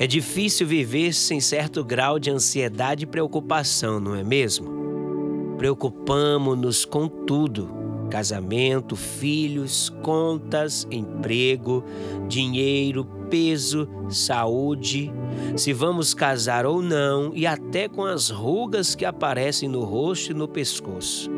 [0.00, 5.56] É difícil viver sem certo grau de ansiedade e preocupação, não é mesmo?
[5.58, 7.68] Preocupamos-nos com tudo:
[8.08, 11.82] casamento, filhos, contas, emprego,
[12.28, 15.12] dinheiro, peso, saúde,
[15.56, 20.34] se vamos casar ou não e até com as rugas que aparecem no rosto e
[20.34, 21.28] no pescoço.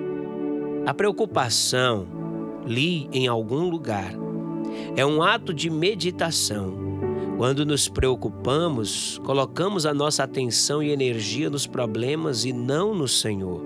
[0.84, 2.06] A preocupação,
[2.66, 4.12] li em algum lugar,
[4.94, 6.89] é um ato de meditação
[7.40, 13.62] quando nos preocupamos, colocamos a nossa atenção e energia nos problemas e não no Senhor.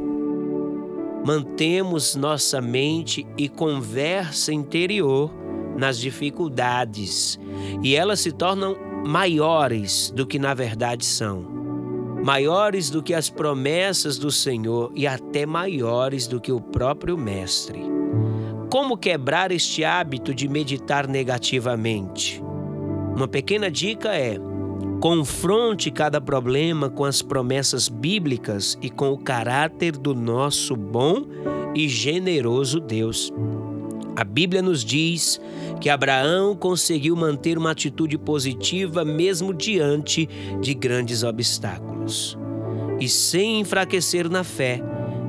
[1.27, 5.28] Mantemos nossa mente e conversa interior
[5.77, 7.37] nas dificuldades
[7.83, 11.45] e elas se tornam maiores do que na verdade são,
[12.25, 17.83] maiores do que as promessas do Senhor e até maiores do que o próprio Mestre.
[18.70, 22.41] Como quebrar este hábito de meditar negativamente?
[23.16, 24.38] Uma pequena dica é:
[25.00, 31.24] confronte cada problema com as promessas bíblicas e com o caráter do nosso bom
[31.74, 33.32] e generoso Deus.
[34.16, 35.40] A Bíblia nos diz
[35.80, 40.28] que Abraão conseguiu manter uma atitude positiva mesmo diante
[40.60, 42.38] de grandes obstáculos.
[43.00, 44.80] E sem enfraquecer na fé,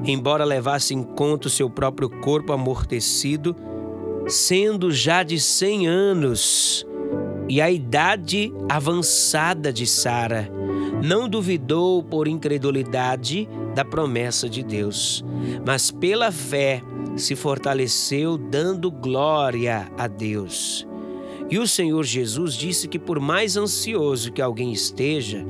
[0.06, 3.56] embora levasse em conta o seu próprio corpo amortecido,
[4.28, 6.86] sendo já de cem anos,
[7.48, 10.50] e a idade avançada de Sara
[11.04, 15.24] não duvidou por incredulidade da promessa de Deus,
[15.66, 16.82] mas pela fé
[17.16, 20.88] se fortaleceu, dando glória a Deus.
[21.50, 25.46] E o Senhor Jesus disse que, por mais ansioso que alguém esteja,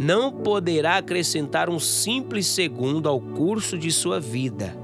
[0.00, 4.74] não poderá acrescentar um simples segundo ao curso de sua vida.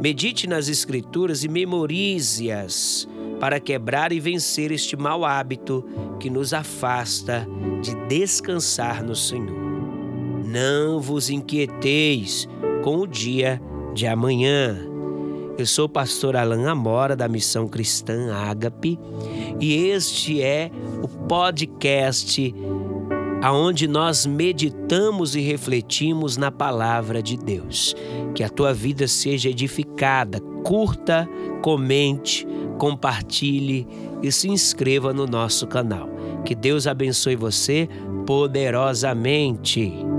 [0.00, 3.08] Medite nas Escrituras e memorize-as
[3.42, 5.84] para quebrar e vencer este mau hábito
[6.20, 7.44] que nos afasta
[7.82, 9.58] de descansar no Senhor.
[10.46, 12.48] Não vos inquieteis
[12.84, 13.60] com o dia
[13.94, 14.78] de amanhã.
[15.58, 18.96] Eu sou o pastor Alain Amora da Missão Cristã Ágape
[19.60, 20.70] e este é
[21.02, 22.54] o podcast
[23.42, 27.96] aonde nós meditamos e refletimos na palavra de Deus.
[28.36, 31.28] Que a tua vida seja edificada, curta,
[31.60, 32.46] comente,
[32.82, 33.86] compartilhe
[34.24, 36.08] e se inscreva no nosso canal.
[36.44, 37.88] Que Deus abençoe você
[38.26, 40.11] poderosamente.